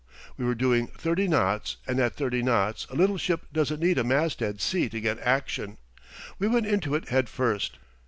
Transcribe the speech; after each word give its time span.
We 0.35 0.45
were 0.45 0.55
doing 0.55 0.87
thirty 0.87 1.27
knots 1.27 1.77
and 1.85 1.99
at 1.99 2.15
thirty 2.15 2.41
knots 2.41 2.87
a 2.89 2.95
little 2.95 3.19
ship 3.19 3.45
doesn't 3.53 3.79
need 3.79 3.99
a 3.99 4.03
masthead 4.03 4.59
sea 4.59 4.89
to 4.89 4.99
get 4.99 5.19
action. 5.19 5.77
We 6.39 6.47
went 6.47 6.65
into 6.65 6.95
it 6.95 7.09
head 7.09 7.29
first. 7.29 7.77